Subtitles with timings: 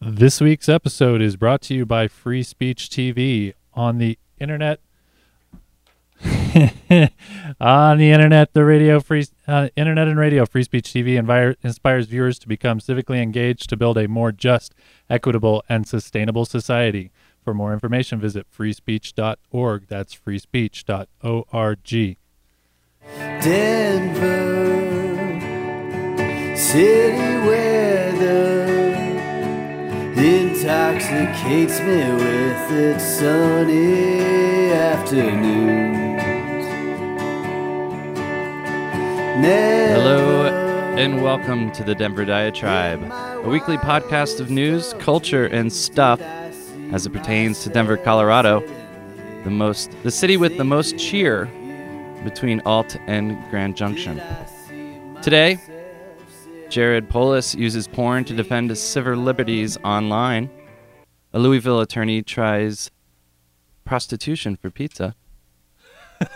[0.00, 4.80] This week's episode is brought to you by Free Speech TV on the internet.
[7.60, 12.06] on the internet, the radio free uh, internet and radio free speech TV envir- inspires
[12.06, 14.74] viewers to become civically engaged to build a more just,
[15.08, 17.10] equitable, and sustainable society.
[17.42, 19.86] For more information, visit freespeech.org.
[19.88, 22.16] That's freespeech.org.
[23.42, 24.56] Denver,
[26.56, 27.83] city weather
[30.64, 36.22] intoxicates me with its sunny afternoons.
[39.44, 40.46] Hello
[40.96, 46.22] and welcome to the Denver Diatribe, a weekly podcast of news, culture, and stuff
[46.92, 48.66] as it pertains to Denver, Colorado,
[49.44, 51.44] the most the city with the most cheer
[52.24, 54.18] between Ault and Grand Junction.
[55.20, 55.58] Today,
[56.74, 60.50] Jared Polis uses porn to defend his civil liberties online.
[61.32, 62.90] A Louisville attorney tries
[63.84, 65.14] prostitution for pizza.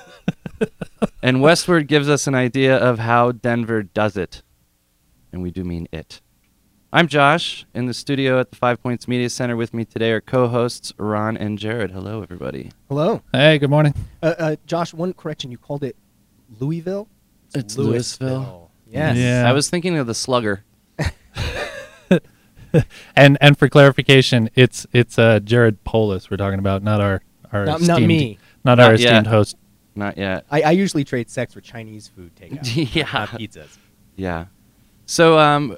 [1.24, 4.44] and Westword gives us an idea of how Denver does it.
[5.32, 6.20] And we do mean it.
[6.92, 7.66] I'm Josh.
[7.74, 10.92] In the studio at the Five Points Media Center with me today are co hosts
[10.98, 11.90] Ron and Jared.
[11.90, 12.70] Hello, everybody.
[12.88, 13.92] Hello, Hey, good morning.
[14.22, 14.94] uh, uh, Josh.
[14.94, 15.96] One correction: you called it
[16.60, 17.08] Louisville.
[17.56, 18.67] It's Louisville.
[18.90, 19.16] Yes.
[19.16, 19.48] Yeah.
[19.48, 20.64] I was thinking of the slugger.
[23.16, 27.64] And and for clarification, it's it's uh, Jared Polis we're talking about, not our our
[27.64, 28.38] Not, esteemed, not me.
[28.62, 29.00] not our yet.
[29.00, 29.56] esteemed host.
[29.94, 30.44] Not yet.
[30.50, 33.10] I, I usually trade sex for Chinese food takeout, yeah.
[33.12, 33.78] not pizzas.
[34.16, 34.46] Yeah.
[35.10, 35.74] So, um,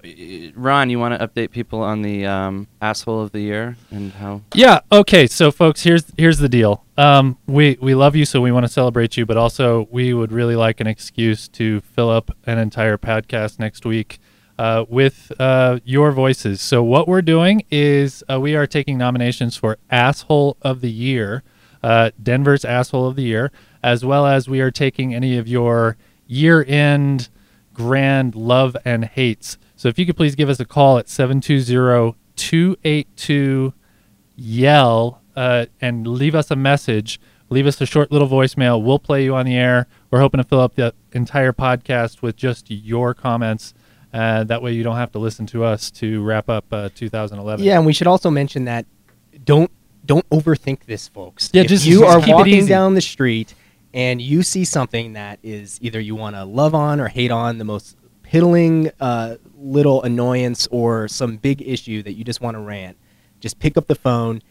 [0.57, 4.43] Ron, you want to update people on the um, asshole of the year and how?
[4.55, 4.81] Yeah.
[4.91, 5.29] Okay.
[5.29, 6.85] So, folks, here's here's the deal.
[6.99, 10.33] Um, we we love you, so we want to celebrate you, but also we would
[10.33, 14.19] really like an excuse to fill up an entire podcast next week
[14.59, 16.61] uh, with uh, your voices.
[16.61, 21.45] So, what we're doing is uh, we are taking nominations for asshole of the year,
[21.85, 25.97] uh, Denver's asshole of the year, as well as we are taking any of your
[26.27, 27.29] year end
[27.81, 29.59] grand love and hates.
[29.77, 33.73] So, if you could please give us a call at 720 282
[34.37, 37.21] yell uh, and leave us a message.
[37.49, 38.83] Leave us a short little voicemail.
[38.83, 39.87] We'll play you on the air.
[40.11, 43.75] We're hoping to fill up the entire podcast with just your comments.
[44.13, 47.65] Uh, that way, you don't have to listen to us to wrap up uh, 2011.
[47.65, 48.87] Yeah, and we should also mention that
[49.45, 49.71] don't
[50.07, 51.51] don't overthink this, folks.
[51.53, 53.55] Yeah, if just- you just are walking down the street
[53.93, 57.59] and you see something that is either you want to love on or hate on,
[57.59, 62.61] the most piddling uh, little annoyance or some big issue that you just want to
[62.61, 62.97] rant,
[63.41, 64.43] just pick up the phone,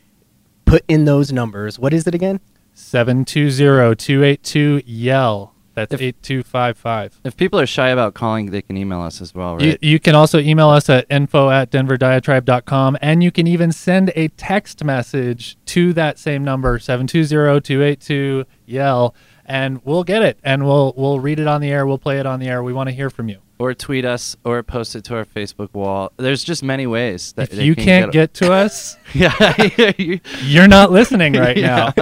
[0.66, 1.80] put in those numbers.
[1.80, 2.42] What is it again?
[2.74, 5.56] 720 282 yell.
[5.88, 7.20] That's If- 8255.
[7.24, 9.80] If people are shy about calling, they can email us as well, You, right?
[9.84, 14.28] you can also email us at info at denverdiatribe.com and you can even send a
[14.30, 21.20] text message to that same number 720-282 yell and we'll get it and we'll we'll
[21.20, 23.10] read it on the air we'll play it on the air we want to hear
[23.10, 26.14] from you or tweet us, or post it to our Facebook wall.
[26.16, 29.34] There's just many ways that if you can can't get to us yeah.
[29.98, 31.94] you- you're not listening right now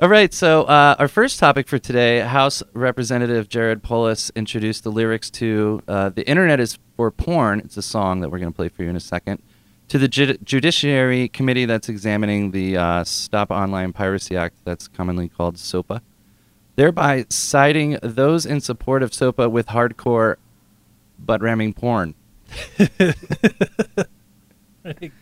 [0.00, 4.90] All right, so uh, our first topic for today, House Representative Jared Polis introduced the
[4.90, 8.56] lyrics to uh, "The Internet Is for Porn." It's a song that we're going to
[8.56, 9.42] play for you in a second.
[9.88, 15.28] To the Ju- Judiciary Committee that's examining the uh, Stop Online Piracy Act, that's commonly
[15.28, 16.00] called SOPA,
[16.76, 20.36] thereby citing those in support of SOPA with hardcore
[21.18, 22.14] butt ramming porn.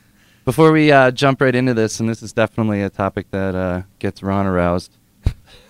[0.48, 3.82] Before we uh, jump right into this, and this is definitely a topic that uh,
[3.98, 4.96] gets Ron aroused,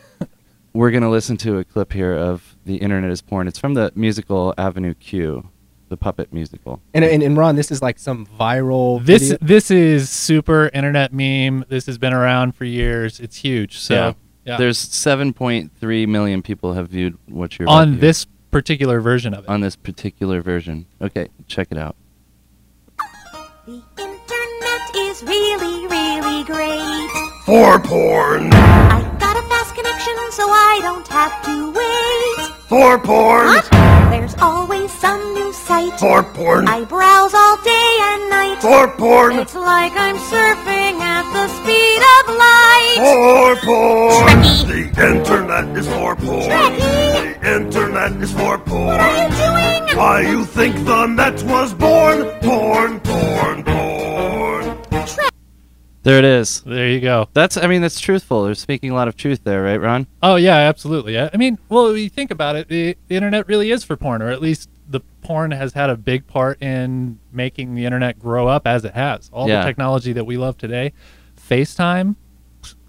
[0.73, 3.49] we're going to listen to a clip here of The Internet is Porn.
[3.49, 5.49] It's from the musical Avenue Q,
[5.89, 6.81] the puppet musical.
[6.95, 9.05] And, and, and Ron, this is like some viral.
[9.05, 9.39] this video.
[9.41, 14.13] this is super internet meme this has been around for years it's huge so yeah.
[14.45, 14.57] Yeah.
[14.59, 18.01] There's 7.3 million people have viewed what you're on hear.
[18.01, 20.87] this particular version of it on this particular version.
[21.03, 21.97] Okay, check it out.
[25.19, 27.11] Is really, really great.
[27.45, 32.53] For porn, I got a fast connection, so I don't have to wait.
[32.69, 33.69] for porn, What?
[34.13, 35.99] There's always some new site.
[35.99, 38.59] for porn, I browse all day and night.
[38.61, 42.99] for porn, It's like I'm surfing at the speed of light.
[43.03, 44.43] for porn.
[44.45, 44.95] Trekkie.
[44.95, 46.43] The internet is for porn.
[46.43, 47.41] Trekkie.
[47.41, 48.87] The internet is for porn.
[48.87, 49.97] What are you doing?
[49.99, 52.23] Why you think the net was born?
[52.43, 53.88] Porn, porn, porn.
[56.09, 56.63] There it is.
[56.63, 58.45] there you go That's, I mean, that's truthful.
[58.45, 60.07] They're speaking a lot of truth there, right, Ron?
[60.23, 61.19] Oh yeah, absolutely.
[61.19, 64.23] I I mean, well, you think about it, the, the internet really is for porn,
[64.23, 68.49] or at least the porn has had a big part in making the internet grow
[68.49, 69.29] up as it has.
[69.33, 69.61] All Yeah.
[69.61, 70.95] the technology that we love today,
[71.37, 72.17] FaceTime,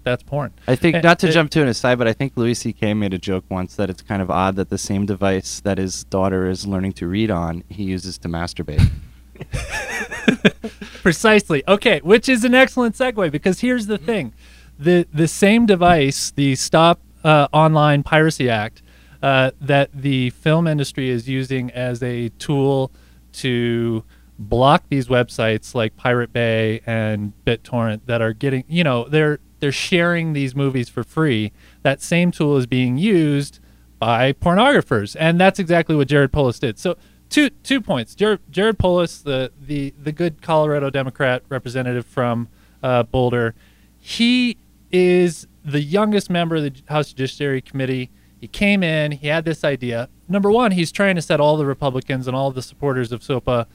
[0.02, 0.52] that's porn.
[0.66, 2.94] I think Uh, not to uh, jump to an aside, but I think Louis C.K.
[2.94, 6.04] made a joke once that it's kind of odd that the same device that his
[6.04, 8.88] daughter is learning to read on, he uses to masturbate.
[11.02, 11.62] Precisely.
[11.66, 14.32] Okay, which is an excellent segue because here's the thing:
[14.78, 18.82] the the same device, the Stop uh, Online Piracy Act,
[19.22, 22.90] uh, that the film industry is using as a tool
[23.32, 24.04] to
[24.38, 29.70] block these websites like Pirate Bay and BitTorrent that are getting, you know, they're they're
[29.72, 31.52] sharing these movies for free.
[31.82, 33.60] That same tool is being used
[33.98, 36.78] by pornographers, and that's exactly what Jared Polis did.
[36.78, 36.96] So
[37.30, 38.14] two two points.
[38.14, 42.48] Jared, Jared Polis, the the the good Colorado Democrat representative from
[42.82, 43.54] uh, Boulder,
[43.98, 44.58] he
[44.90, 48.10] is the youngest member of the House Judiciary Committee.
[48.40, 49.12] He came in.
[49.12, 50.08] He had this idea.
[50.28, 53.66] Number one, he's trying to set all the Republicans and all the supporters of SOPA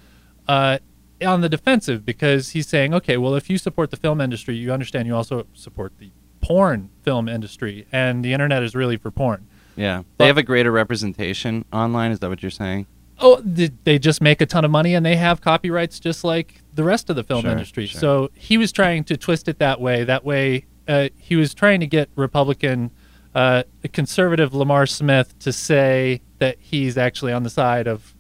[0.47, 0.77] uh,
[1.23, 4.73] on the defensive because he's saying, okay, well, if you support the film industry, you
[4.73, 6.09] understand you also support the
[6.41, 9.47] porn film industry, and the internet is really for porn.
[9.75, 12.11] Yeah, But- they have a greater representation online.
[12.11, 12.87] Is that what you're saying?
[13.19, 16.83] Oh, they just make a ton of money and they have copyrights just like the
[16.83, 17.85] rest of the film Sure, industry.
[17.85, 17.99] sure.
[17.99, 20.03] So he was trying to twist it that way.
[20.03, 22.91] That way, uh, he was trying to get Republican,
[23.33, 23.63] uh,
[23.93, 28.13] conservative Lamar Smith to say that he's actually on the side of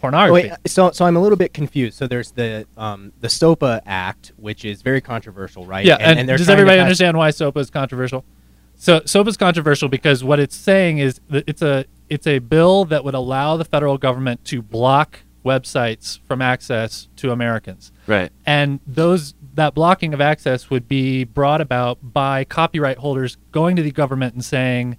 [0.00, 0.50] pornography.
[0.50, 1.96] Wait, so so I'm a little bit confused.
[1.96, 5.84] So there's the um, the SOPA Act, which is very controversial, right?
[5.84, 8.24] Yeah, and, they're does everybody pass- understand why SOPA is controversial?
[8.82, 12.84] So SOPA is controversial because what it's saying is that it's a it's a bill
[12.86, 18.32] that would allow the federal government to block websites from access to Americans, Right.
[18.44, 23.82] and those that blocking of access would be brought about by copyright holders going to
[23.84, 24.96] the government and saying,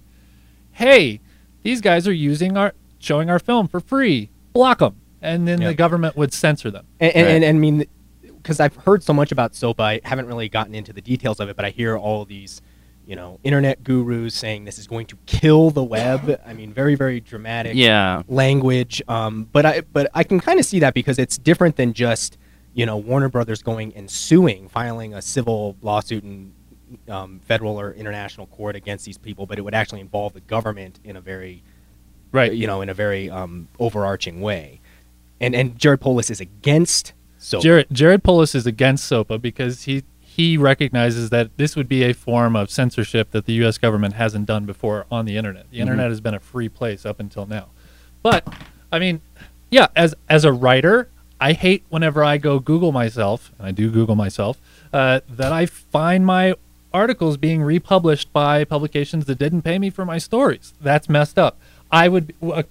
[0.72, 1.20] "Hey,
[1.62, 4.30] these guys are using our showing our film for free.
[4.54, 5.68] Block them." And then Yeah.
[5.68, 6.86] the government would censor them.
[7.00, 7.34] And, and, Right.
[7.34, 7.84] and, and I mean,
[8.22, 11.50] because I've heard so much about SOPA, I haven't really gotten into the details of
[11.50, 12.62] it, but I hear all these,
[13.06, 16.40] you know, internet gurus saying this is going to kill the web.
[16.46, 18.22] I mean, very, very dramatic Yeah.
[18.28, 19.02] language.
[19.08, 22.38] Um, but I, but I can kind of see that because it's different than just,
[22.72, 26.52] you know, Warner Brothers going and suing, filing a civil lawsuit in
[27.08, 31.00] um, federal or international court against these people, but it would actually involve the government
[31.04, 31.62] in a very
[32.32, 32.52] Right.
[32.52, 34.80] you know, in a very um, overarching way.
[35.40, 40.02] And and Jared Polis is against so Jared Jared Polis is against SOPA because he
[40.34, 43.78] he recognizes that this would be a form of censorship that the U.S.
[43.78, 45.70] government hasn't done before on the internet.
[45.70, 47.68] The internet has been a free place up until now.
[48.20, 48.52] But
[48.90, 49.20] I mean,
[49.70, 51.08] yeah, as as a writer,
[51.40, 54.60] I hate whenever I go Google myself, and I do Google myself,
[54.92, 56.54] uh, that I find my
[56.92, 60.74] articles being republished by publications that didn't pay me for my stories.
[60.80, 61.60] That's messed up.
[61.92, 62.64] I would uh,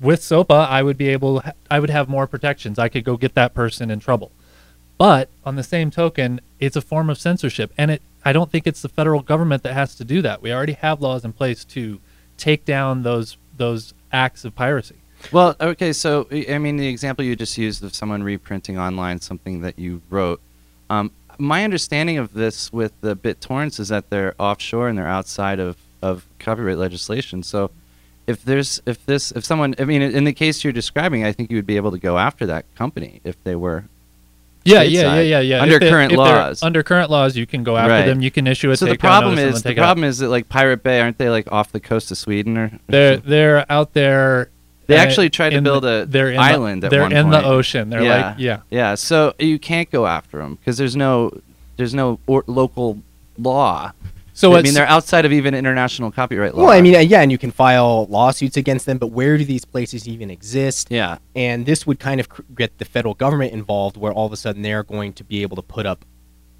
[0.00, 2.80] with SOPA, I would be able, I would have more protections.
[2.80, 4.32] I could go get that person in trouble.
[4.98, 8.02] But on the same token, it's a form of censorship, and it.
[8.24, 10.42] I don't think it's the federal government that has to do that.
[10.42, 12.00] We already have laws in place to
[12.36, 14.96] take down those those acts of piracy.
[15.32, 19.62] Well, okay, so I mean, the example you just used of someone reprinting online something
[19.62, 20.40] that you wrote.
[20.88, 25.58] Um, my understanding of this with the BitTorrents is that they're offshore and they're outside
[25.58, 27.42] of, of copyright legislation.
[27.42, 27.70] So,
[28.26, 31.50] if there's if this if someone I mean, in the case you're describing, I think
[31.50, 33.84] you would be able to go after that company if they were.
[34.66, 35.62] Yeah, yeah, yeah, yeah, yeah.
[35.62, 36.62] under they- current if laws.
[36.62, 38.06] Under current laws, you can go after Right.
[38.06, 38.20] them.
[38.20, 41.00] You can issue a so the problem is the problem is that like Pirate Bay
[41.00, 42.64] aren't they like off the coast of Sweden or?
[42.64, 43.30] or They're something?
[43.30, 44.50] they're out there.
[44.88, 47.30] They uh, actually tried to build a they're island The, they're in point.
[47.30, 47.90] the ocean.
[47.90, 48.26] They're Yeah.
[48.28, 48.58] like yeah.
[48.70, 51.32] Yeah, so you can't go after them because there's no
[51.76, 52.98] there's no or, local
[53.38, 53.92] law.
[54.36, 56.64] So I mean, they're outside of even international copyright law.
[56.64, 59.46] Well, I mean, uh, yeah, and you can file lawsuits against them, but where do
[59.46, 60.88] these places even exist?
[60.90, 64.36] yeah, And this would kind of get the federal government involved, where all of a
[64.36, 66.04] sudden they're going to be able to put up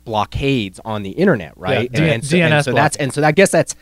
[0.06, 1.90] blockades on the internet, right?
[1.92, 3.02] Yeah, D- and, so, DNS and so that's block.
[3.04, 3.74] and so I guess that's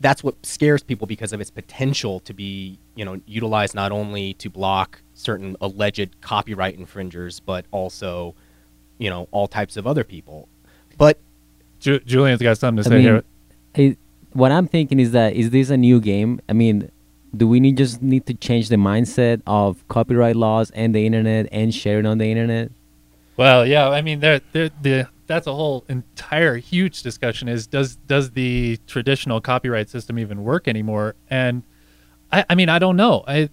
[0.00, 4.34] that's what scares people because of its potential to be, you know, utilized not only
[4.34, 8.34] to block certain alleged copyright infringers, but also,
[8.98, 10.48] you know, all types of other people.
[10.96, 11.18] But
[11.80, 13.22] Ju- Julian's got something to I say mean, here.
[14.32, 16.40] What I'm thinking is that is this a new game?
[16.48, 16.90] I mean,
[17.36, 21.48] do we need just need to change the mindset of copyright laws and the internet
[21.52, 22.70] and sharing on the internet?
[23.36, 27.48] Well, yeah, I mean, there, there, the that's a whole entire huge discussion.
[27.48, 31.14] Is does does the traditional copyright system even work anymore?
[31.28, 31.62] And
[32.30, 33.24] I, I mean, I don't know.
[33.26, 33.48] I,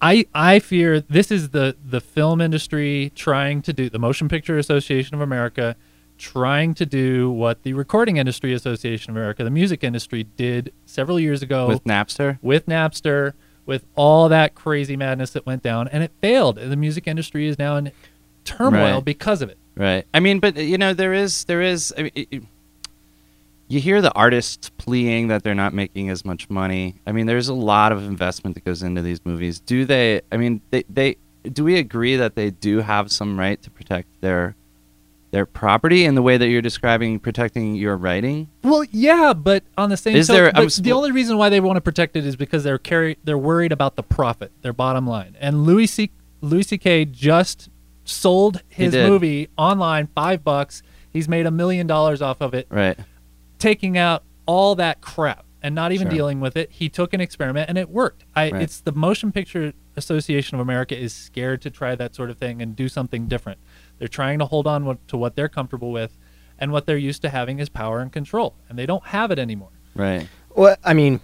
[0.00, 4.58] I, I fear this is the the film industry trying to do the Motion Picture
[4.58, 5.76] Association of America
[6.22, 11.18] trying to do what the Recording Industry Association of America, the music industry, did several
[11.18, 12.38] years ago with Napster.
[12.40, 13.32] with Napster,
[13.66, 16.58] with all that crazy madness that went down, and it failed.
[16.58, 17.90] And the music industry is now in
[18.44, 19.04] turmoil Right.
[19.04, 19.58] because of it.
[19.76, 20.06] Right.
[20.14, 21.92] I mean, but you know, there is there is.
[21.98, 22.42] I mean, it, it-
[23.68, 26.96] you hear the artists pleading that they're not making as much money.
[27.06, 29.60] I mean, there's a lot of investment that goes into these movies.
[29.60, 30.20] Do they?
[30.30, 31.16] I mean, they they
[31.50, 34.54] do we agree that they do have some right to protect their
[35.32, 38.48] their property in the way that you're describing protecting your writing?
[38.62, 41.58] Well, yeah, but on the same Is token, there- but the only reason why they
[41.58, 45.06] want to protect it is because they're carry they're worried about the profit, their bottom
[45.06, 45.36] line.
[45.40, 46.10] And Louis C.
[46.40, 47.06] Louis C.K.
[47.06, 47.68] just
[48.04, 50.82] sold his movie online five bucks.
[51.12, 52.98] He's made a million dollars off of it, Right.
[53.58, 56.16] taking out all that crap and not even Sure.
[56.16, 56.70] dealing with it.
[56.72, 58.24] He took an experiment and it worked.
[58.34, 58.62] I, Right.
[58.62, 62.60] It's the Motion Picture Association of America is scared to try that sort of thing
[62.60, 63.58] and do something different.
[64.02, 66.18] They're trying to hold on to what they're comfortable with,
[66.58, 69.38] and what they're used to having is power and control, and they don't have it
[69.38, 69.68] anymore.
[69.94, 70.26] Right.
[70.56, 71.20] Well, I mean,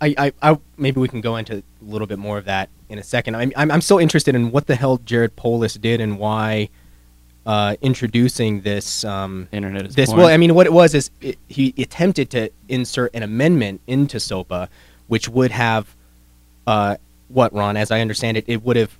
[0.00, 3.00] I, I, I maybe we can go into a little bit more of that in
[3.00, 3.34] a second.
[3.34, 6.68] I'm, I'm, I'm so interested in what the hell Jared Polis did and why
[7.44, 9.02] uh, introducing this.
[9.02, 10.20] Um, Internet is this porn.
[10.20, 14.20] well, I mean, what it was is it, he attempted to insert an amendment into
[14.20, 14.68] SOPA,
[15.08, 15.92] which would have,
[16.68, 18.96] uh, what Ron, as I understand it, it would have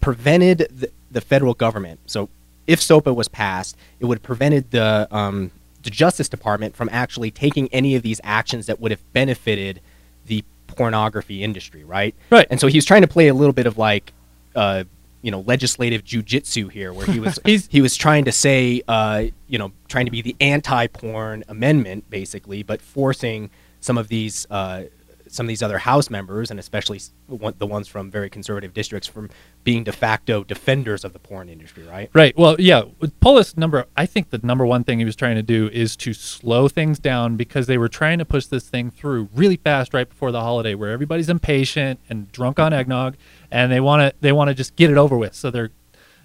[0.00, 2.00] prevented the, the federal government.
[2.06, 2.28] So,
[2.66, 5.50] if SOPA was passed, it would have prevented the um,
[5.82, 9.80] the Justice Department from actually taking any of these actions that would have benefited
[10.26, 12.14] the pornography industry, right?
[12.30, 12.46] Right.
[12.50, 14.12] And so he was trying to play a little bit of like,
[14.54, 14.84] uh,
[15.22, 19.24] you know, legislative jujitsu here, where he was He's- he was trying to say, uh,
[19.48, 23.50] you know, trying to be the anti-porn amendment, basically, but forcing
[23.80, 24.84] some of these uh,
[25.32, 29.30] some of these other House members, and especially the ones from very conservative districts, from
[29.64, 32.10] being de facto defenders of the porn industry, right?
[32.12, 32.36] Right.
[32.36, 32.82] Well, yeah.
[33.20, 36.12] Polis number, I think the number one thing he was trying to do is to
[36.12, 40.08] slow things down because they were trying to push this thing through really fast right
[40.08, 43.16] before the holiday, where everybody's impatient and drunk on eggnog,
[43.50, 45.34] and they want to they want to just get it over with.
[45.34, 45.70] So they're,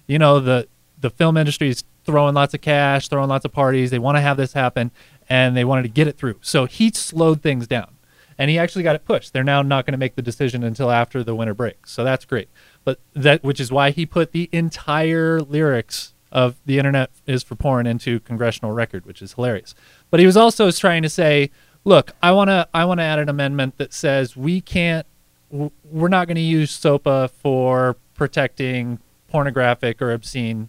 [0.06, 0.68] you know, the
[1.00, 3.90] the film industry is throwing lots of cash, throwing lots of parties.
[3.90, 4.90] They want to have this happen,
[5.28, 6.36] and they wanted to get it through.
[6.42, 7.90] So he slowed things down,
[8.38, 9.32] and he actually got it pushed.
[9.32, 11.86] They're now not going to make the decision until after the winter break.
[11.86, 12.48] So that's great.
[12.84, 17.54] But that, which is why he put the entire lyrics of the internet is for
[17.56, 19.74] porn into congressional record, which is hilarious.
[20.10, 21.50] But he was also trying to say,
[21.84, 25.06] look, I want to, I want to add an amendment that says we can't,
[25.50, 30.68] we're not going to use SOPA for protecting pornographic or obscene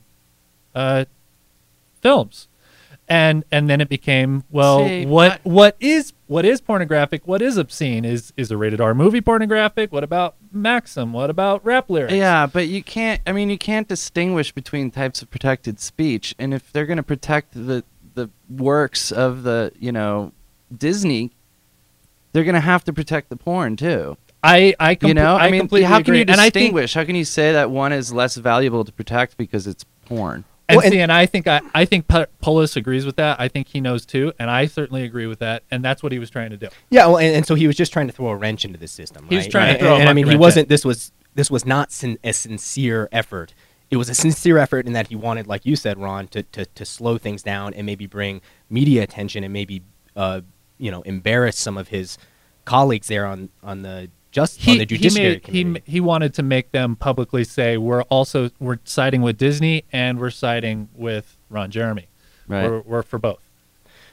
[0.74, 1.06] uh,
[2.02, 2.48] films.
[3.08, 7.26] And and then it became well, See, what I- what is what is pornographic?
[7.26, 8.06] What is obscene?
[8.06, 9.92] Is is a rated R movie pornographic?
[9.92, 11.12] What about Maxim?
[11.12, 12.14] What about rap lyrics?
[12.14, 13.20] Yeah, but you can't.
[13.26, 17.04] I mean, you can't distinguish between types of protected speech, and if they're going to
[17.04, 17.84] protect the
[18.14, 20.32] the works of the you know
[20.76, 21.32] Disney,
[22.32, 24.16] they're going to have to protect the porn too.
[24.44, 26.20] I I, comple- you know, I, mean, completely how can agree.
[26.20, 26.94] you I think distinguish?
[26.94, 30.46] how can you say that one is less valuable to protect because it's porn?
[30.70, 33.40] And, Well, and- see, and I think I, I think Polis agrees with that.
[33.40, 35.64] I think he knows too, and I certainly agree with that.
[35.72, 36.70] And that's what he was trying to do.
[36.90, 38.88] Yeah, well, and, and so he was just trying to throw a wrench into the
[38.88, 39.26] system.
[39.28, 39.52] He was right?
[39.52, 40.70] trying to and, throw a and, I mean, he wasn't.
[40.70, 43.54] This was this was not sin- a sincere effort.
[43.90, 46.66] It was a sincere effort in that he wanted, like you said, Ron, to, to,
[46.66, 49.82] to slow things down and maybe bring media attention and maybe
[50.16, 50.42] uh,
[50.78, 52.18] you know embarrass some of his
[52.66, 56.44] colleagues there on on the just on He the he made, he he wanted to
[56.44, 61.72] make them publicly say we're also we're siding with Disney and we're siding with Ron
[61.72, 62.08] Jeremy.
[62.48, 62.70] Right.
[62.70, 63.40] We're, we're for both.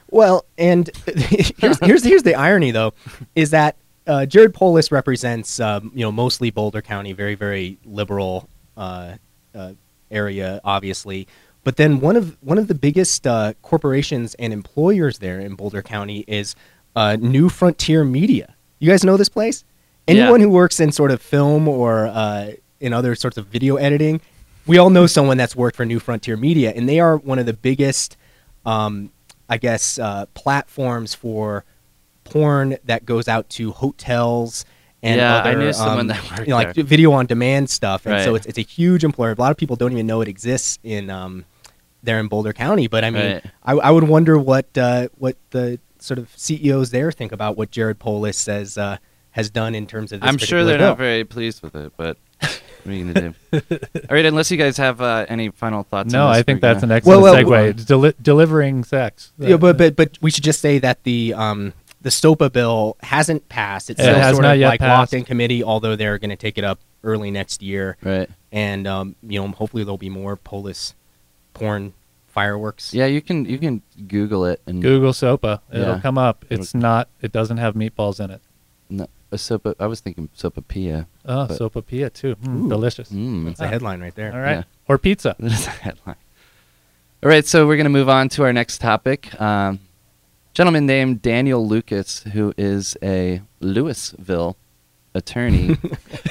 [0.09, 2.93] Well, and here's, here's here's the irony though,
[3.35, 3.75] is that
[4.07, 9.15] uh, Jared Polis represents um, you know mostly Boulder County, very very liberal uh,
[9.53, 9.73] uh,
[10.09, 11.27] area, obviously.
[11.63, 15.81] But then one of one of the biggest uh, corporations and employers there in Boulder
[15.81, 16.55] County is
[16.95, 18.55] uh, New Frontier Media.
[18.79, 19.65] You guys know this place?
[20.07, 20.13] Yeah.
[20.23, 24.21] Anyone who works in sort of film or uh, in other sorts of video editing,
[24.65, 27.45] we all know someone that's worked for New Frontier Media, and they are one of
[27.45, 28.15] the biggest
[28.65, 29.11] um,
[29.49, 31.63] I guess, uh, platforms for
[32.25, 34.65] porn that goes out to hotels
[35.01, 36.83] and Yeah, I other, knew someone um, that worked you know, like there.
[36.83, 38.05] video on demand stuff.
[38.05, 39.31] And so it's, it's a huge employer.
[39.31, 41.45] A lot of people don't even know it exists in um,
[42.03, 42.87] there in Boulder County.
[42.87, 43.45] But I mean, Right.
[43.63, 47.71] I, I would wonder what uh, what the sort of CEOs there think about what
[47.71, 48.97] Jared Polis says uh,
[49.37, 50.19] has done in terms of.
[50.19, 50.89] This I'm sure they're bill.
[50.89, 53.61] not very pleased with it, but what are you gonna do?
[53.71, 56.11] All right, unless you guys have uh, any final thoughts.
[56.11, 57.45] no, on this, I think we're that's an gonna- excellent well, segue.
[57.49, 59.31] well, It's deli- delivering sex.
[59.39, 63.47] Yeah, but but but we should just say that the um the SOPA bill hasn't
[63.49, 63.89] passed.
[63.89, 64.97] It's It still has sort not of yet like passed.
[64.99, 67.97] locked in committee, although they're going to take it up early next year.
[68.03, 68.29] right.
[68.51, 70.93] And um, you know, hopefully there'll be more Polis
[71.53, 71.93] porn
[72.27, 72.93] fireworks.
[72.93, 75.99] Yeah, you can you can Google it and Google SOPA, it'll Yeah.
[76.01, 76.45] come up.
[76.49, 77.09] It's not.
[77.21, 78.41] It doesn't have meatballs in it.
[78.89, 79.75] No, a sopa.
[79.79, 81.07] I was thinking sopapilla.
[81.25, 82.35] Oh, But- sopapilla too.
[82.37, 82.69] Mm, Ooh.
[82.69, 83.09] delicious.
[83.11, 83.45] Mm.
[83.45, 84.33] That's the headline right there.
[84.33, 84.57] All right.
[84.57, 84.63] Yeah.
[84.87, 85.35] Or pizza.
[85.39, 86.15] That is a headline.
[87.23, 89.39] All right, so we're going to move on to our next topic.
[89.41, 89.79] Um,
[90.53, 94.55] gentleman named Daniel Lucas, who is a Louisville
[95.15, 95.77] attorney,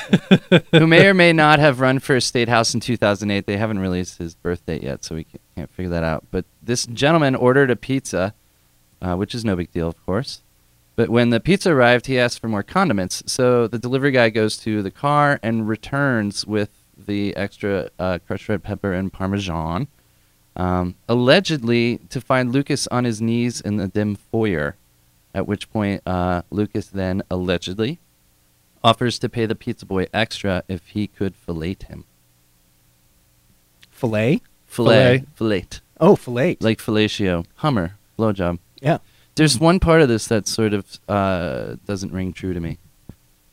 [0.71, 3.47] who may or may not have run for a state house in 2008.
[3.47, 6.25] They haven't released his birth date yet, so we can't, can't figure that out.
[6.31, 8.33] But this gentleman ordered a pizza,
[9.03, 10.43] uh, which is no big deal, of course.
[10.97, 13.23] But when the pizza arrived, he asked for more condiments.
[13.27, 18.49] So the delivery guy goes to the car and returns with the extra uh, crushed
[18.49, 19.89] red pepper and parmesan.
[20.57, 24.77] Um, allegedly, to find Lucas on his knees in the dim foyer.
[25.35, 27.99] At which point, uh, Lucas then allegedly
[28.83, 32.05] offers to pay the pizza boy extra if he could fillet him.
[33.91, 34.41] Filet.
[34.67, 35.67] Fillet, fillet,
[36.01, 36.57] Oh, filet.
[36.61, 38.59] like fellatio, Hummer, blowjob.
[38.83, 38.99] yeah.
[39.37, 42.79] There's one part of this that sort of uh, doesn't ring true to me.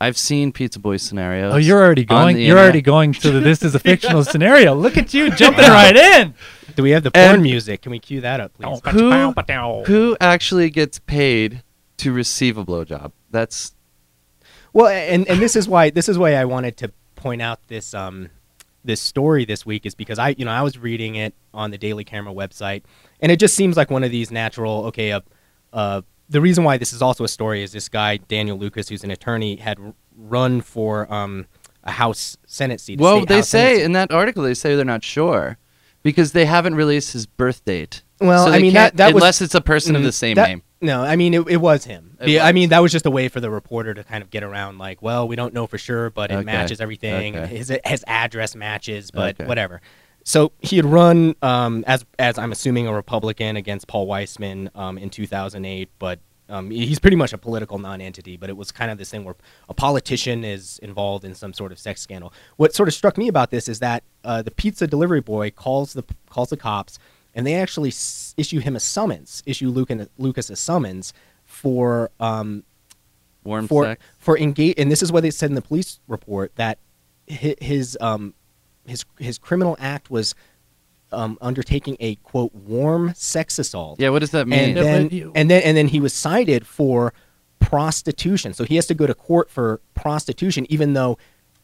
[0.01, 1.53] I've seen Pizza Boy scenarios.
[1.53, 2.35] Oh, you're already going.
[2.35, 2.63] You're internet.
[2.63, 4.73] already going to the this is a fictional scenario.
[4.75, 6.33] Look at you jumping right in.
[6.75, 7.83] Do we have the porn And- music?
[7.83, 8.81] Can we cue that up, please?
[8.91, 11.63] Who, who actually gets paid
[11.97, 13.11] to receive a blowjob?
[13.31, 13.75] That's
[14.73, 17.93] Well, and and this is why this is why I wanted to point out this
[17.93, 18.29] um
[18.83, 21.77] this story this week is because I you know I was reading it on the
[21.77, 22.83] Daily Camera website,
[23.21, 25.11] and it just seems like one of these natural okay.
[25.13, 25.21] Uh,
[25.73, 29.03] uh, the reason why this is also a story is this guy Daniel Lucas, who's
[29.03, 29.77] an attorney, had
[30.15, 31.47] run for um
[31.83, 32.99] a House Senate seat.
[32.99, 35.57] well, state they House say in that article they say they're not sure
[36.01, 38.03] because they haven't released his birth date.
[38.21, 40.35] Well, So I mean, that- that was- unless it's a person of Mm, the same
[40.35, 40.61] that- name.
[40.79, 42.17] No, I mean it, it was him.
[42.21, 44.29] It The- I mean that was just a way for the reporter to kind of
[44.29, 47.35] get around, like, well, we don't know for sure, but it Okay, matches everything.
[47.37, 47.55] okay.
[47.57, 49.45] His his address matches, but Okay.
[49.47, 49.81] whatever.
[50.23, 54.97] So he had run um, as as I'm assuming a Republican against Paul Weissmann um,
[54.97, 58.37] in 2008, but um, he's pretty much a political non-entity.
[58.37, 59.35] But it was kind of this thing where
[59.69, 62.33] a politician is involved in some sort of sex scandal.
[62.57, 65.93] What sort of struck me about this is that uh, the pizza delivery boy calls
[65.93, 66.99] the calls the cops,
[67.35, 72.63] and they actually s- issue him a summons, issue Lucas, Lucas a summons for um,
[73.43, 74.03] Warm for sex.
[74.19, 74.75] for engage.
[74.77, 76.77] And this is what they said in the police report that
[77.29, 78.33] hi- his um
[78.85, 80.35] his his criminal act was
[81.11, 83.99] um, undertaking a quote warm sex assault.
[83.99, 84.59] Yeah, what does that mean?
[84.69, 87.13] and then but you- and then and then he was cited for
[87.59, 88.53] prostitution.
[88.53, 91.17] So he has to go to court for prostitution, even though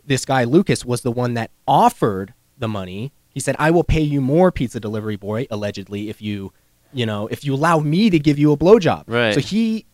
[0.05, 3.11] this guy Lucas was the one that offered the money.
[3.29, 6.51] He said, "I will pay you more, pizza delivery boy, allegedly, if you,
[6.93, 9.33] you know, if you allow me to give you a blowjob." Right.
[9.35, 9.85] So he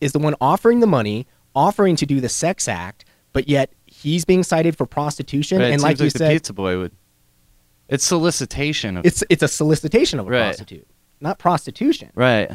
[0.00, 4.24] is the one offering the money, offering to do the sex act, but yet he's
[4.24, 5.58] being cited for prostitution.
[5.58, 6.92] Right, it and seems like you the said, pizza boy would.
[7.88, 9.06] It's solicitation of.
[9.06, 10.40] it's it's a solicitation of a Right.
[10.44, 10.86] prostitute,
[11.20, 12.10] not prostitution.
[12.14, 12.50] right.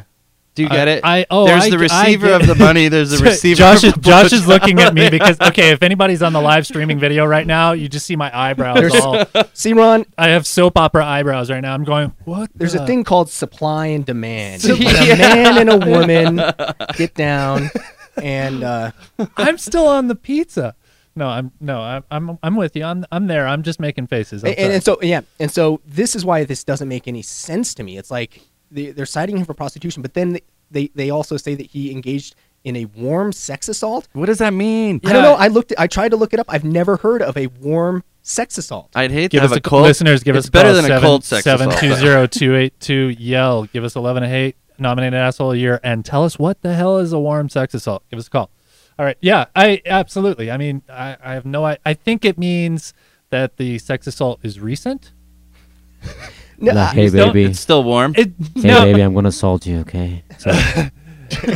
[0.55, 1.01] Do you I- get it?
[1.03, 2.87] I- oh, there's I the receiver get- of the money.
[2.87, 3.57] There's the receiver.
[3.59, 6.41] Josh is of the Josh is looking at me because okay, if anybody's on the
[6.41, 8.79] live streaming video right now, you just see my eyebrows.
[8.79, 11.75] There's- all, See, Ron, I have soap opera eyebrows right now.
[11.75, 12.11] I'm going.
[12.25, 12.49] What?
[12.55, 14.63] There's the- a thing called supply and demand.
[14.63, 16.41] So- when a man and a woman
[16.95, 17.69] get down,
[18.19, 18.91] and uh,
[19.37, 20.73] I'm still on the pizza.
[21.17, 22.83] No, I'm no, I'm I'm, I'm with you.
[22.83, 23.47] I'm I'm there.
[23.47, 24.43] I'm just making faces.
[24.43, 27.83] And, and, so yeah, and so this is why this doesn't make any sense to
[27.83, 27.97] me.
[27.97, 31.65] It's like they, they're citing him for prostitution, but then they they also say that
[31.65, 34.07] he engaged in a warm sex assault.
[34.13, 35.01] What does that mean?
[35.05, 35.33] I don't know.
[35.33, 35.73] I looked.
[35.77, 36.45] I tried to look it up.
[36.49, 38.91] I've never heard of a warm sex assault.
[38.93, 39.83] I'd hate Give to have us a a cold.
[39.83, 40.21] listeners.
[40.21, 41.81] Give it's us a better call, than a seven, cold sex seven assault.
[41.81, 43.63] two zero two eight two yell.
[43.65, 44.55] Give us eleven and eight.
[44.77, 47.73] Nominated asshole of the year and tell us what the hell is a warm sex
[47.73, 48.03] assault.
[48.11, 48.51] Give us a call.
[48.99, 49.17] All right.
[49.21, 49.45] Yeah.
[49.55, 50.49] I absolutely.
[50.51, 51.65] I mean, I, I have no.
[51.65, 52.93] I, I think it means
[53.29, 55.11] that the sex assault is recent.
[56.59, 58.15] No, Like, hey don't- baby, It's still warm.
[58.17, 60.23] It, hey no, baby, I'm gonna assault you, okay?
[60.39, 60.49] So,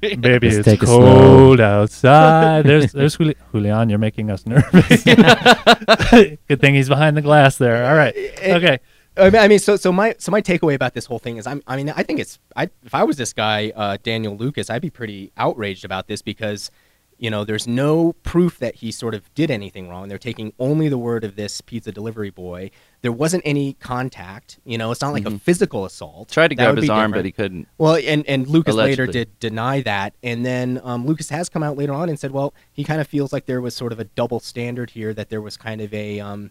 [0.00, 1.00] baby, Let's it's take it slow.
[1.00, 2.64] cold outside.
[2.66, 3.88] There's there's Juli- Julian.
[3.88, 5.02] You're making us nervous.
[6.48, 7.86] Good thing he's behind the glass there.
[7.88, 8.14] All right.
[8.42, 8.80] Okay.
[9.16, 11.46] I mean, I mean, so so my so my takeaway about this whole thing is,
[11.46, 14.68] I'm, I mean, I think it's, I if I was this guy, uh, Daniel Lucas,
[14.68, 16.70] I'd be pretty outraged about this because,
[17.16, 20.08] you know, there's no proof that he sort of did anything wrong.
[20.08, 22.70] They're taking only the word of this pizza delivery boy.
[23.00, 24.58] There wasn't any contact.
[24.64, 26.28] You know, it's not like a physical assault.
[26.28, 27.68] Tried to That grab his arm, but he couldn't.
[27.78, 31.78] Well, and and Lucas later did deny that, and then um, Lucas has come out
[31.78, 34.04] later on and said, well, he kind of feels like there was sort of a
[34.04, 36.50] double standard here, that there was kind of a um,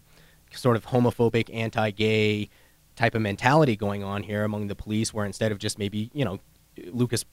[0.52, 2.48] sort of homophobic, anti-gay
[2.94, 6.24] type of mentality going on here among the police, where instead of just maybe you
[6.24, 6.38] know,
[6.86, 7.24] Lucas,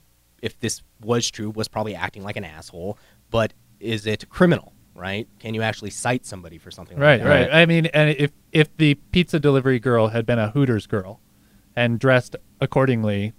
[0.41, 2.97] if this was true, was probably acting like an asshole,
[3.30, 4.73] but is it criminal?
[4.95, 5.28] Right?
[5.39, 6.99] Can you actually cite somebody for something?
[6.99, 7.30] Right, like that?
[7.30, 7.49] right.
[7.52, 11.19] I mean, and if if the pizza delivery girl had been a Hooters girl
[11.76, 13.34] and dressed accordingly,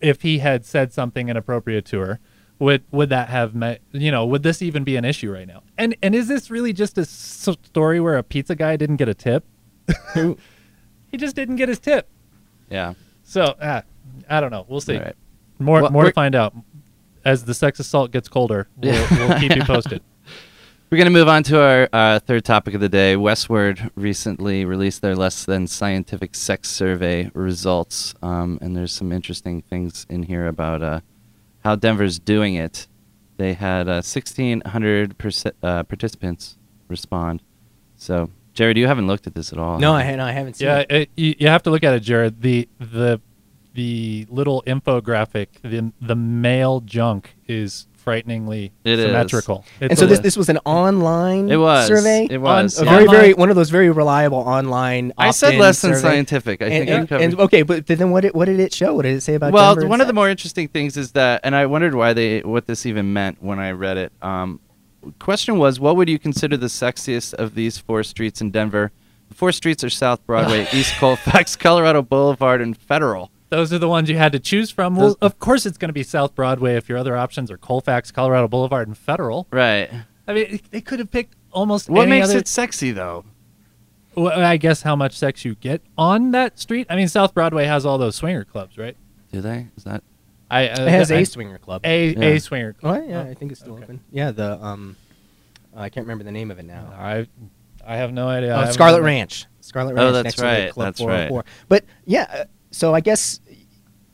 [0.00, 2.20] if he had said something inappropriate to her,
[2.62, 3.80] would would that have met?
[3.90, 5.64] You know, would this even be an issue right now?
[5.76, 9.14] And and is this really just a story where a pizza guy didn't get a
[9.14, 9.44] tip?
[10.14, 12.08] he just didn't get his tip.
[12.70, 12.94] Yeah.
[13.24, 13.82] So ah,
[14.30, 14.64] I don't know.
[14.68, 14.96] We'll see.
[14.96, 15.16] Right.
[15.58, 16.54] More Well, more to find out
[17.24, 18.68] as the sex assault gets colder.
[18.76, 19.28] We'll, Yeah.
[19.28, 20.00] we'll keep you posted.
[20.90, 23.16] We're going to move on to our uh, third topic of the day.
[23.16, 29.62] Westword recently released their less than scientific sex survey results, um, and there's some interesting
[29.62, 31.00] things in here about uh,
[31.64, 32.86] how Denver's doing it.
[33.36, 37.42] They had uh, 1,600 perce- uh, participants respond.
[37.96, 39.78] So, Jared, you haven't looked at this at all.
[39.78, 40.90] No, I, no, I haven't seen Yeah, it.
[40.90, 42.42] it, you, you have to look at it, Jared.
[42.42, 43.20] The the
[43.74, 49.06] the little infographic, the the male junk is frighteningly It is.
[49.06, 49.64] symmetrical.
[49.80, 51.86] It's And so this this was an online It was.
[51.86, 52.26] survey.
[52.30, 52.80] It was.
[52.80, 52.90] a yeah.
[52.90, 55.12] very very one of those very reliable online.
[55.16, 56.62] I said opt-in less than scientific.
[56.62, 58.94] I And, think and, and- okay, but then what did, what did it show?
[58.94, 59.52] What did it say about?
[59.52, 62.40] well, Denver one of the more interesting things is that, and I wondered why they,
[62.40, 64.12] what this even meant when I read it.
[64.20, 64.60] Um,
[65.18, 68.92] question was, what would you consider the sexiest of these four streets in Denver?
[69.28, 73.30] The four streets are South Broadway, East Colfax, Colorado Boulevard, and Federal.
[73.52, 74.96] Those are the ones you had to choose from.
[74.96, 77.58] Well, Those- of course, it's going to be South Broadway if your other options are
[77.58, 79.46] Colfax, Colorado Boulevard, and Federal.
[79.50, 79.90] Right.
[80.26, 82.38] I mean, they could have picked almost What any makes other.
[82.38, 83.24] it sexy though?
[84.14, 86.86] Well, I guess how much sex you get on that street.
[86.90, 88.96] I mean, South Broadway has all those swinger clubs, right?
[89.32, 89.68] Do they?
[89.76, 90.02] Is that?
[90.50, 91.82] I uh, It has I- a swinger club.
[91.84, 92.20] a Yeah.
[92.24, 93.04] a swinger Oh, club.
[93.08, 93.84] yeah, I think it's still okay.
[93.84, 94.00] open.
[94.10, 94.96] Yeah, the um,
[95.76, 96.90] I can't remember the name of it now.
[96.98, 97.26] I
[97.86, 98.50] I have no idea.
[98.52, 99.12] I Oh, haven't Scarlet been there.
[99.14, 99.46] Ranch.
[99.60, 100.12] Scarlet Oh, Ranch.
[100.12, 101.44] that's next to the right, Club that's 404.
[101.68, 103.40] But yeah, uh, so I guess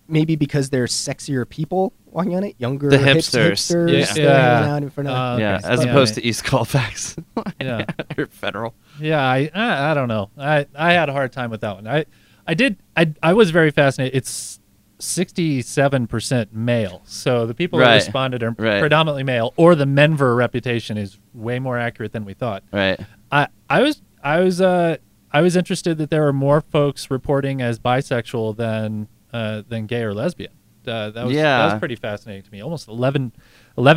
[0.09, 3.53] maybe because they're sexier people walking on it, younger The hips- hipsters.
[3.75, 4.25] hipsters, Yeah.
[4.65, 4.75] Yeah.
[4.75, 5.15] out in front of.
[5.15, 5.91] Uh, yeah, as Yeah.
[5.91, 7.17] opposed to East Colfax
[7.61, 7.85] Yeah.
[8.17, 8.75] or Federal.
[9.01, 10.31] Yeah, I, I I don't know.
[10.39, 11.87] I I had a hard time with that one.
[11.87, 12.07] I
[12.47, 14.17] I did I I was very fascinated.
[14.17, 14.59] It's
[15.01, 17.03] 67% male.
[17.05, 18.81] So the people that responded are Right.
[18.81, 22.63] predominantly male or the Menver reputation is way more accurate than we thought.
[22.73, 22.99] Right.
[23.31, 24.97] I I was I was uh
[25.31, 30.03] I was interested that there were more folks reporting as bisexual than uh, than gay
[30.03, 30.53] or lesbian.
[30.87, 32.63] Uh, that was that was pretty fascinating to me.
[32.63, 33.33] Almost 11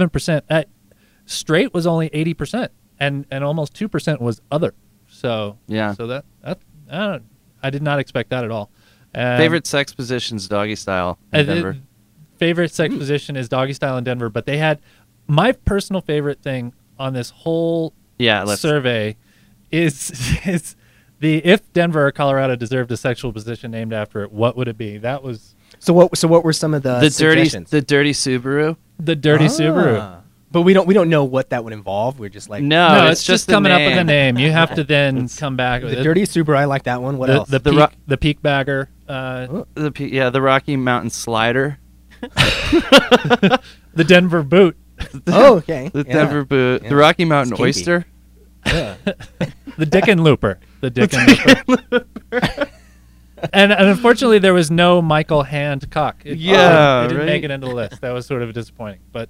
[0.09, 0.43] percent.
[0.49, 0.63] Uh,
[1.25, 4.73] straight was only eighty percent, and and almost two percent was other.
[5.07, 5.93] So Yeah.
[5.93, 7.23] So that that I, don't,
[7.63, 8.71] I did not expect that at all.
[9.13, 11.77] Um, Favorite sex positions, doggy style in Denver.
[12.37, 14.81] favorite sex position is doggy style in Denver, but they had
[15.27, 19.17] my personal favorite thing on this whole Yeah, survey
[19.71, 20.11] is
[20.45, 20.75] is
[21.21, 24.77] the if Denver or Colorado deserved a sexual position named after it, what would it
[24.77, 24.97] be?
[24.97, 26.17] That was So what?
[26.17, 28.75] So what were some of the the dirty, the dirty Subaru.
[28.99, 29.99] the dirty Subaru.
[30.01, 30.17] Ah.
[30.51, 32.19] But we don't we don't know what that would involve.
[32.19, 34.35] We're just like no, no, it's, it's, just the coming up with a name.
[34.35, 34.45] name.
[34.45, 36.03] You have to then come back with the it.
[36.03, 36.57] dirty Subaru.
[36.57, 37.17] I like that one.
[37.17, 37.49] What the, else?
[37.49, 38.89] the, The peak, ro- the peak bagger.
[39.07, 39.67] Uh, Oh.
[39.75, 41.77] The P- yeah, the Rocky Mountain Slider.
[42.21, 44.77] the Denver boot.
[45.27, 45.89] oh, okay.
[45.93, 46.13] The yeah.
[46.13, 46.83] Denver boot.
[46.83, 46.89] Yeah.
[46.89, 47.67] The Rocky Mountain It's kinky.
[47.69, 48.05] Oyster.
[49.77, 50.59] The Dickin Looper.
[50.81, 52.05] The Dickin Looper.
[53.53, 56.21] and, and unfortunately, there was no Michael Hand cock.
[56.25, 57.25] It, Yeah, it didn't right.
[57.25, 58.01] make it into the list.
[58.01, 58.99] That was sort of disappointing.
[59.11, 59.29] But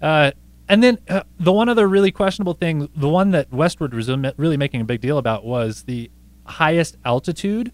[0.00, 0.32] uh,
[0.68, 4.56] and then uh, the one other really questionable thing, the one that Westword was really
[4.56, 6.10] making a big deal about, was the
[6.46, 7.72] highest altitude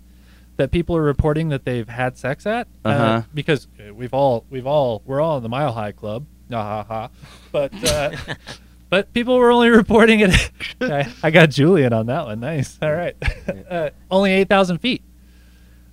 [0.57, 2.69] that people are reporting that they've had sex at.
[2.85, 3.23] Uh, Uh-huh.
[3.33, 6.27] because uh, we've all we've all we're all in the Mile High Club.
[6.53, 7.11] Ah, ha, ha.
[7.53, 8.11] But uh,
[8.91, 10.51] but people were only reporting it.
[10.81, 12.41] I, I got Julian on that one.
[12.41, 12.79] Nice.
[12.83, 13.17] All right.
[13.71, 15.03] uh, only eight thousand feet.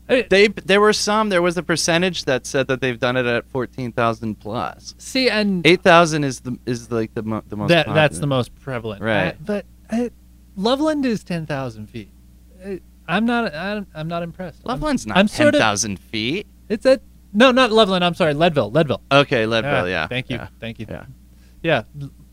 [0.07, 1.27] They there were some.
[1.29, 4.95] There was a percentage that said that they've done it at fourteen thousand plus.
[4.97, 7.69] See, and Eight thousand is the is like the mo- the most.
[7.69, 9.01] that that's the most prevalent.
[9.01, 9.33] Right.
[9.33, 10.09] Uh, but uh,
[10.55, 12.09] Loveland is ten thousand feet.
[12.65, 13.53] Uh, I'm not.
[13.53, 14.61] I'm, I'm not impressed.
[14.65, 16.47] I'm- Loveland's not I'm ten of- feet.
[16.69, 17.01] It's a
[17.33, 18.05] no, not Loveland.
[18.05, 18.71] I'm sorry, Leadville.
[18.71, 19.01] Leadville.
[19.11, 19.89] Okay, Leadville.
[19.89, 20.07] yeah.
[20.07, 20.37] Thank you.
[20.37, 20.47] Yeah.
[20.61, 20.85] Thank you.
[20.89, 21.05] Yeah.
[21.61, 21.83] Yeah.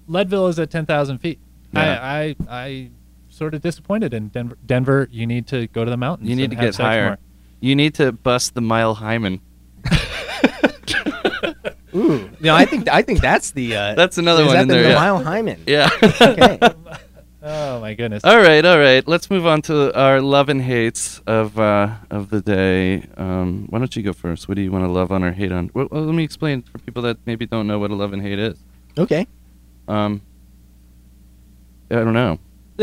[0.09, 1.39] L- Leadville is at ten thousand feet.
[1.73, 1.99] Yeah.
[2.03, 2.91] I, I I
[3.29, 4.57] sort of disappointed in Denver.
[4.65, 6.29] Denver, you need to go to the mountains.
[6.31, 7.07] You need and to have get sex higher.
[7.07, 7.19] more.
[7.61, 9.41] You need to bust the mile hymen.
[11.95, 13.77] Ooh, no, I think I think that's the.
[13.77, 14.95] Uh, That's another is one that in the, there, The yeah.
[14.97, 15.63] Mile Hyman.
[15.67, 15.89] Yeah.
[16.03, 16.59] Okay.
[17.47, 18.25] Oh my goodness.
[18.25, 19.07] all right, all right.
[19.07, 23.07] Let's move on to our love and hates of uh, of the day.
[23.19, 24.49] Um, why don't you go first?
[24.49, 25.71] What do you want to love on or hate on?
[25.75, 28.23] Well, well, let me explain for people that maybe don't know what a love and
[28.23, 28.57] hate is.
[28.97, 29.27] okay.
[29.89, 30.23] Um,
[31.91, 32.39] I don't know.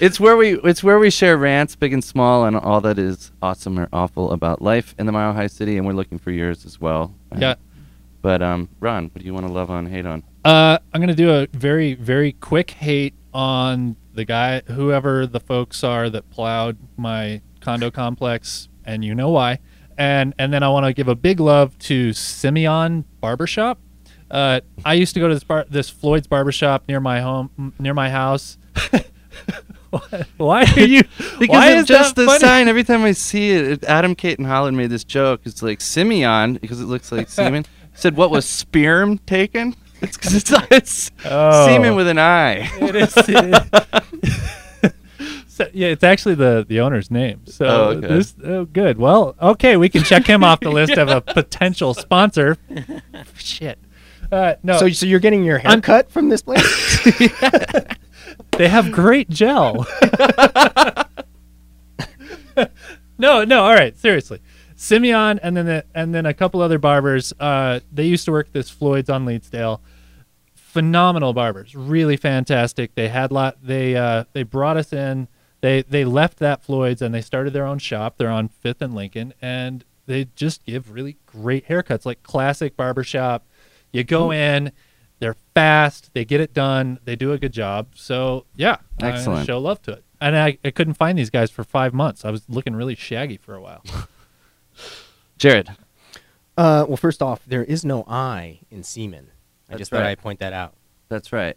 [0.00, 3.30] it's where we it's where we share rants, big and small, and all that is
[3.40, 6.66] awesome or awful about life in the Mile High City, and we're looking for yours
[6.66, 7.14] as well.
[7.36, 7.54] Yeah.
[8.22, 10.24] But um, Ron, what do you want to love on, hate on?
[10.44, 15.84] Uh, I'm gonna do a very very quick hate on the guy, whoever the folks
[15.84, 19.60] are that plowed my condo complex, and you know why.
[19.96, 23.78] And and then I want to give a big love to Simeon Barbershop.
[24.30, 27.94] Uh, I used to go to this bar, this Floyd's barbershop near my home, near
[27.94, 28.58] my house.
[29.90, 31.02] Why- Why are you?
[31.40, 32.68] Because why is just that the sign.
[32.68, 35.40] Every time I see it, Adam, Kate, and Holland made this joke.
[35.44, 37.64] It's like Simeon because it looks like semen.
[37.94, 39.74] Said what was sperm taken?
[40.02, 41.66] It's because it's, it's Oh.
[41.66, 42.70] semen with an I.
[42.80, 43.14] It is.
[43.16, 44.94] it-
[45.48, 47.42] So, yeah, it's actually the the owner's name.
[47.46, 48.06] So Oh, okay.
[48.06, 48.96] this oh good.
[48.96, 52.56] Well, okay, we can check him off the list of a potential sponsor.
[53.36, 53.78] Shit.
[54.32, 56.64] Uh, no, So, so you're getting your hair I'm- cut from this place?
[58.52, 59.86] they have great gel.
[63.18, 63.64] no, no.
[63.64, 64.40] All right, seriously.
[64.76, 67.32] Simeon and then the, and then a couple other barbers.
[67.38, 69.80] Uh, they used to work this Floyd's on Leetsdale.
[70.54, 72.94] Phenomenal barbers, really fantastic.
[72.94, 73.58] They had lot.
[73.62, 75.28] They uh, they brought us in.
[75.60, 78.16] They they left that Floyd's and they started their own shop.
[78.16, 83.44] They're on Fifth and Lincoln, and they just give really great haircuts, like classic barbershop.
[83.92, 84.72] You go in,
[85.18, 87.88] they're fast, they get it done, they do a good job.
[87.94, 89.46] So yeah, I Excellent.
[89.46, 90.04] show love to it.
[90.20, 92.24] And I, I couldn't find these guys for five months.
[92.24, 93.82] I was looking really shaggy for a while.
[95.38, 95.70] Jared,
[96.56, 99.28] uh, well, first off, there is no I in semen.
[99.68, 100.10] I That's just thought right.
[100.10, 100.74] I'd point that out.
[101.08, 101.56] that's right.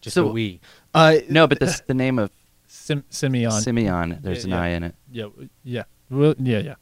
[0.00, 0.60] Just So- so we.
[0.94, 2.30] Uh, No, but this, the name of
[2.68, 3.50] Sim- Simeon.
[3.50, 4.62] Simeon, there's Yeah, an yeah.
[4.64, 4.94] I in it.
[5.10, 5.26] yeah,
[5.64, 6.74] yeah, well, yeah, yeah.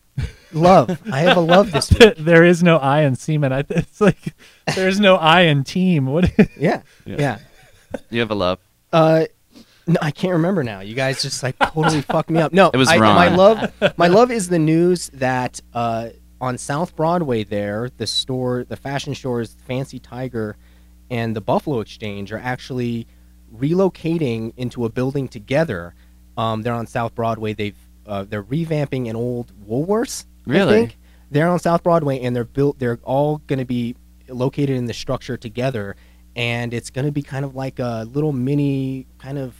[0.52, 1.00] Love.
[1.12, 2.14] I have a love this week.
[2.18, 3.52] there is no I in semen.
[3.52, 4.34] I, it's like
[4.74, 6.06] there's no I in team.
[6.06, 6.30] What?
[6.56, 6.82] Yeah.
[7.04, 7.16] Yeah.
[7.18, 7.38] Yeah.
[8.10, 8.58] You have a love.
[8.92, 9.24] Uh,
[9.86, 10.80] no, I can't remember now.
[10.80, 12.52] You guys just like totally fucked me up.
[12.52, 13.16] No, It was I, wrong.
[13.16, 18.64] My love, my love is the news that uh, on South Broadway, there, the store,
[18.64, 20.56] the fashion stores, Fancy Tiger,
[21.10, 23.06] and the Buffalo Exchange are actually
[23.54, 25.94] relocating into a building together.
[26.36, 27.52] Um, they're on South Broadway.
[27.52, 30.24] They've uh, they're revamping an old Woolworths.
[30.46, 30.72] I Really?
[30.74, 30.98] think.
[31.30, 32.78] They're on South Broadway, and they're built.
[32.78, 33.96] They're all going to be
[34.28, 35.96] located in the structure together,
[36.36, 39.54] and it's going to be kind of like a little mini kind of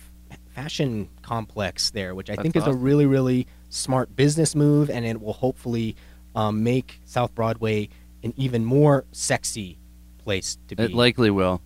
[0.54, 5.06] fashion complex there, which I That's think is a really, really smart business move, and
[5.06, 5.96] it will hopefully
[6.34, 7.88] um, make South Broadway
[8.22, 9.78] an even more sexy
[10.18, 10.84] place to be.
[10.84, 11.60] It likely will.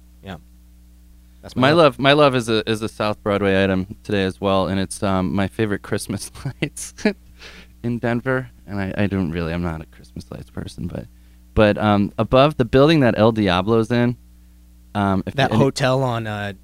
[1.46, 4.66] That's My love, my love is a is a South Broadway item today as well,
[4.66, 6.92] and it's um, my favorite Christmas lights
[7.84, 8.50] in Denver.
[8.66, 11.06] And I, I don't really, I'm not a Christmas lights person, but
[11.54, 14.16] but um, above the building that El Diablo's in,
[14.96, 16.26] um, if That hotel on.
[16.26, 16.54] Uh,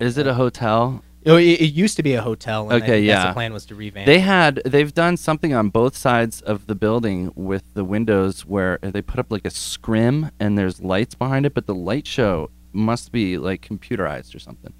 [0.00, 1.04] is it a hotel?
[1.24, 2.68] oh, it, it used to be a hotel.
[2.68, 3.28] And Okay, yeah.
[3.28, 4.06] The plan was to revamp.
[4.06, 8.80] They had they've done something on both sides of the building with the windows where
[8.82, 12.50] they put up like a scrim and there's lights behind it, but the light show
[12.72, 14.72] must be like computerized or something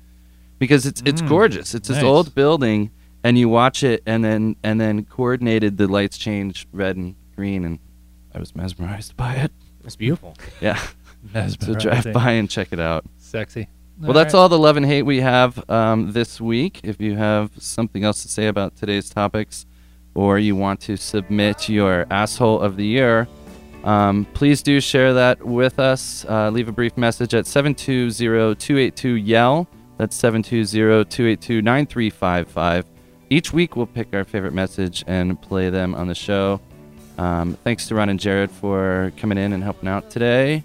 [0.58, 1.74] because it's it's Mm, gorgeous.
[1.74, 2.90] It's this old building
[3.24, 7.64] and you watch it and then and then coordinated the lights change red and green
[7.64, 7.78] and
[8.34, 9.52] I was mesmerized by it.
[9.84, 10.36] It's beautiful.
[10.60, 13.04] Yeah, so drive by and check it out.
[13.18, 13.68] Sexy.
[14.00, 16.80] Well, that's all the love and hate we have um, this week.
[16.82, 19.64] If you have something else to say about today's topics,
[20.14, 23.28] or you want to submit your asshole of the year,
[23.84, 26.26] um, please do share that with us.
[26.28, 29.68] Uh, leave a brief message at 720-282-YELL.
[29.98, 32.84] That's 720-282-9355.
[33.30, 36.60] Each week we'll pick our favorite message and play them on the show.
[37.18, 40.64] Um, thanks to Ron and Jared for coming in and helping out today.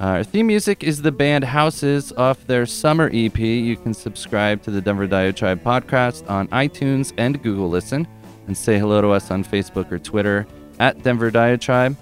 [0.00, 3.38] Uh, our theme music is the band Houses off their summer EP.
[3.38, 8.06] You can subscribe to the Denver Diatribe podcast on iTunes and Google Listen,
[8.46, 10.46] and say hello to us on Facebook or Twitter
[10.78, 11.96] at Denver Diatribe.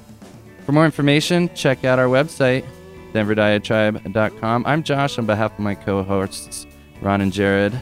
[0.66, 2.64] For more information, check out our website,
[3.12, 4.66] denverdiatribe.com.
[4.66, 6.66] I'm Josh on behalf of my co hosts,
[7.00, 7.72] Ron and Jared.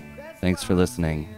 [0.43, 1.34] Thanks for listening.